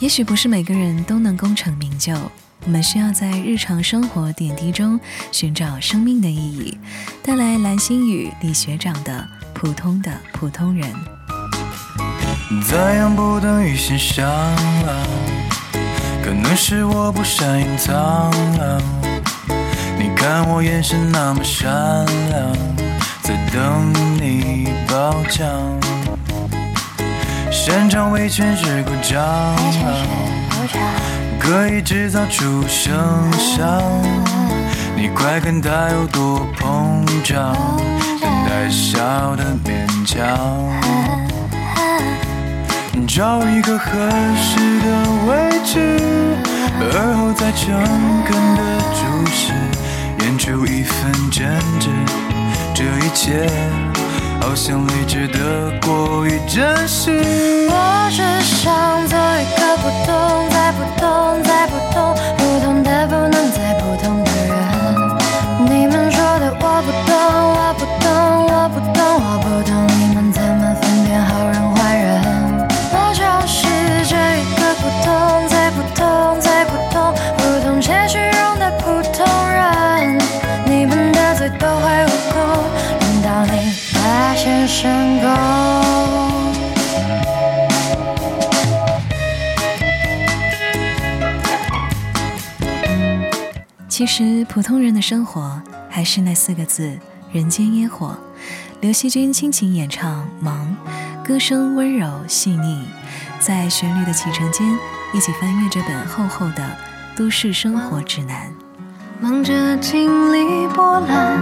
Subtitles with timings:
[0.00, 2.14] 也许不是每个人都能功成名就，
[2.64, 4.98] 我们需要在日常生活点滴中
[5.30, 6.78] 寻找生命的意义。
[7.22, 9.12] 带来蓝心雨李学长的
[9.52, 10.90] 《普通的普通人》。
[12.66, 14.26] 在样不等于欣赏，
[16.24, 18.30] 可能是我不善隐藏。
[19.98, 21.70] 你看我眼神那么善
[22.30, 22.56] 良，
[23.20, 25.46] 在等你褒奖。
[27.50, 29.56] 擅长为全世鼓掌，
[31.38, 32.92] 可以制造出声
[33.32, 33.66] 响。
[34.96, 37.54] 你快看它有多膨胀，
[38.20, 40.20] 等待笑的勉强。
[43.08, 43.90] 找一个合
[44.36, 44.86] 适的
[45.26, 45.98] 位置，
[46.78, 46.84] 而
[47.16, 47.74] 后再诚
[48.24, 48.60] 恳的
[48.94, 49.00] 注
[49.32, 49.52] 视，
[50.20, 51.88] 演出一份真挚。
[52.72, 53.50] 这一切。
[54.62, 57.10] 像理智的过于真实。
[57.70, 62.14] 我只想做一个普通，再普通，再普通，
[93.88, 96.98] 其实，普通人的生活还是那四个字：
[97.32, 98.16] 人间烟火。
[98.80, 100.74] 刘惜君倾情演唱《忙》，
[101.26, 102.84] 歌声温柔细腻，
[103.38, 104.66] 在旋律的启程间，
[105.12, 106.66] 一起翻阅这本厚厚的
[107.14, 108.50] 都市生活指南。
[109.22, 111.38] 忙着经历波澜。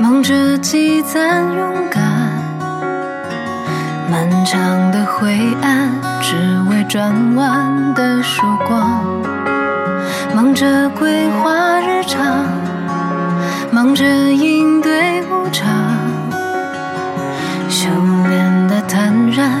[0.00, 2.02] 忙着积攒勇敢，
[4.10, 5.88] 漫长的灰暗，
[6.20, 6.34] 只
[6.68, 9.04] 为转弯的曙光。
[10.34, 12.44] 忙着规划日常，
[13.70, 15.68] 忙着应对无常，
[17.68, 17.88] 修
[18.28, 19.60] 炼的坦然，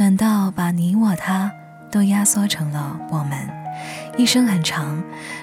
[0.00, 1.52] 短到把你我他
[1.90, 3.36] 都压缩成了我们；
[4.16, 4.98] 一生很长，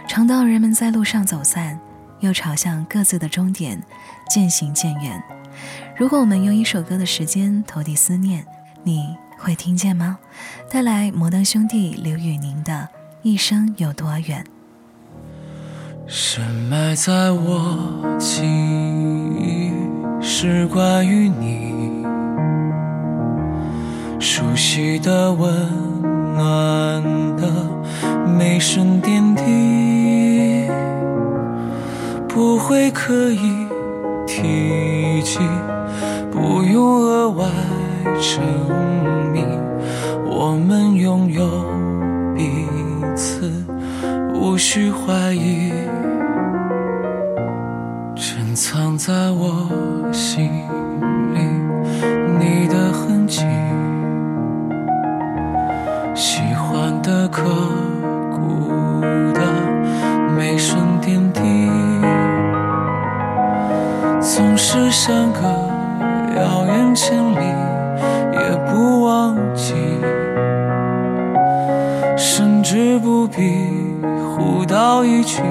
[0.07, 1.79] 长到人们在路上走散，
[2.21, 3.79] 又朝向各自的终点
[4.27, 5.21] 渐行渐远。
[5.95, 8.43] 如果我们用一首歌的时间投递思念，
[8.81, 10.17] 你会听见吗？
[10.71, 12.89] 带来摩登兄弟刘宇宁的
[13.21, 14.43] 《一生有多远》。
[16.07, 18.41] 深埋在我记
[19.37, 19.71] 忆，
[20.19, 21.96] 是关于你。
[24.19, 25.51] 熟悉的、温
[26.35, 27.03] 暖
[27.37, 27.47] 的
[28.37, 30.69] 每声点滴，
[32.27, 33.67] 不会刻意
[34.25, 35.39] 提及，
[36.31, 37.45] 不用额外
[38.19, 38.43] 证
[39.31, 39.45] 明，
[40.25, 41.47] 我们拥有
[42.35, 42.65] 彼
[43.15, 43.51] 此，
[44.33, 45.71] 无需怀疑，
[48.15, 50.49] 珍藏在我心。
[65.07, 65.39] 相隔
[66.35, 67.39] 遥远千里，
[68.33, 69.73] 也不忘记，
[72.17, 73.55] 甚至不必
[74.35, 75.41] 互道一句，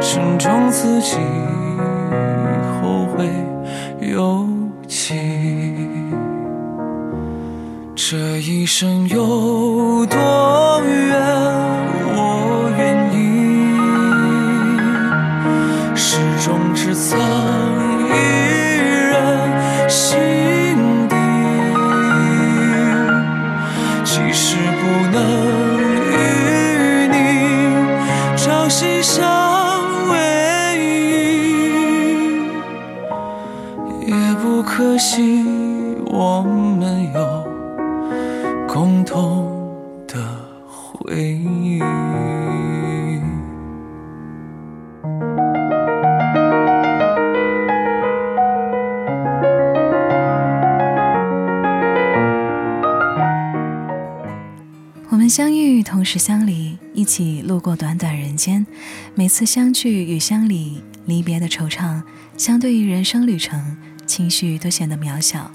[0.00, 1.16] 珍重自己，
[2.82, 3.28] 后会
[4.00, 4.48] 有
[4.88, 5.14] 期。
[7.94, 11.22] 这一生有多远，
[29.02, 29.20] 相
[30.10, 30.86] 偎依，
[34.06, 35.44] 也不可惜。
[36.06, 37.44] 我们有
[38.72, 39.50] 共同
[40.06, 40.14] 的
[40.64, 41.82] 回忆。
[55.10, 56.61] 我们相遇，同时相离，
[57.02, 58.64] 一起路过短短人间。
[59.16, 62.00] 每次相聚与相离，离别的惆怅，
[62.36, 63.76] 相对于人生旅程，
[64.06, 65.50] 情绪都显得渺小。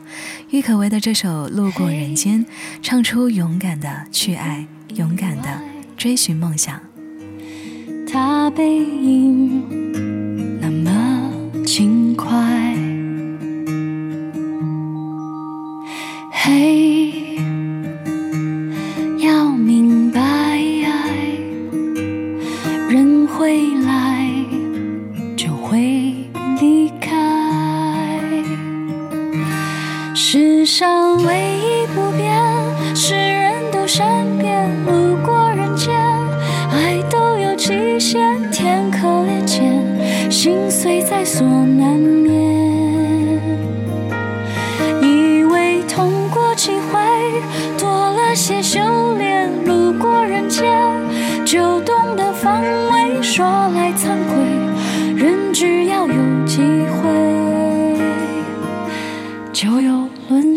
[0.50, 2.46] 郁可唯的这首《路过人间》，
[2.82, 5.62] 唱出勇敢的去爱，勇敢的
[5.96, 6.82] 追寻梦想。
[8.12, 9.64] 他背影
[30.30, 32.36] 世上唯一不变
[32.94, 35.96] 是人都善变，路过人间。
[36.70, 42.06] 爱都有期限，天可怜见，心碎在所难免。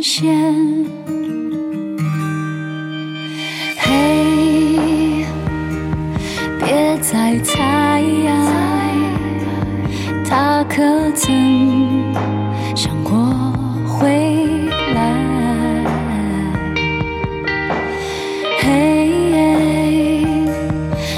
[0.02, 0.34] 线。
[3.76, 3.86] 嘿。
[6.58, 8.02] 别再猜，
[10.24, 12.14] 他可曾
[12.76, 13.12] 想过
[13.88, 14.08] 回
[14.94, 14.98] 来？
[18.60, 18.68] 嘿，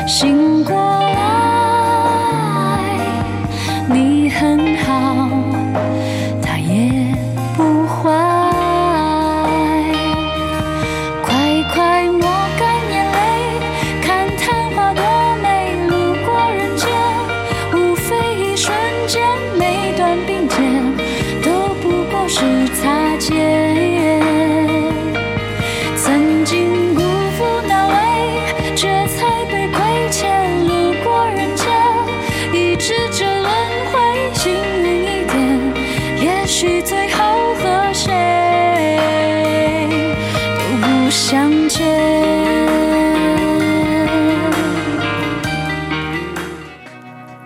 [0.08, 0.41] 醒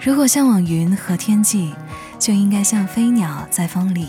[0.06, 1.74] 如果向往云和天际，
[2.16, 4.06] 就应该像飞鸟在风里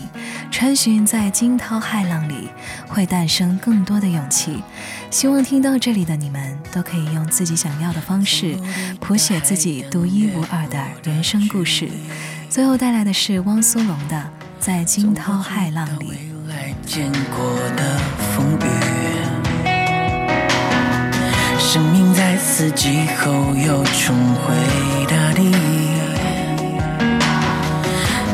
[0.48, 2.50] 穿行在惊涛骇浪里，
[2.86, 4.62] 会诞生更多的勇气。
[5.10, 8.56] 希望听到这里的你们都可以用自己想要的方式，
[9.00, 11.88] 谱写自己独一无二的人生故事。
[12.48, 14.16] 最后带来的是汪苏泷的
[14.60, 16.12] 《在惊涛骇浪里》。
[16.86, 17.98] 见过的
[18.36, 18.68] 风雨，
[21.58, 24.54] 生命在四季后又重回
[25.06, 25.52] 大地，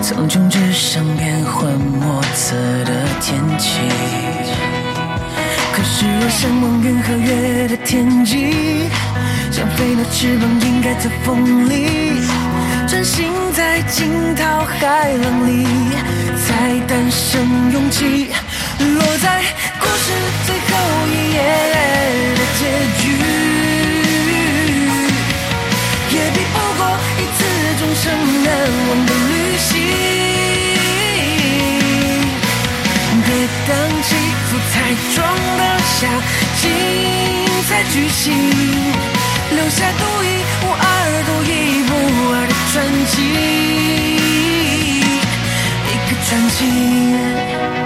[0.05, 2.55] 苍穹之上变幻莫测
[2.85, 2.93] 的
[3.23, 3.81] 天气。
[5.73, 8.91] 可是我向往云和月的天际，
[9.51, 12.21] 像飞鸟翅膀应该在风里，
[12.87, 15.67] 穿行在惊涛骇浪里，
[16.37, 18.29] 才诞生勇气，
[18.79, 19.41] 落在
[19.81, 20.13] 故事
[20.45, 20.73] 最后
[21.09, 21.64] 一页
[37.95, 38.35] 剧情，
[39.55, 40.27] 留下独一
[40.65, 40.83] 无二、
[41.27, 41.53] 独一
[41.89, 41.93] 无
[42.35, 42.75] 二的传
[43.07, 43.15] 奇，
[45.87, 47.84] 一个传奇。